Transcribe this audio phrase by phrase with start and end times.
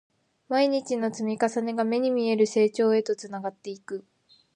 [0.49, 4.03] 毎日の積み重ねが、目に見える成長へとつながっていく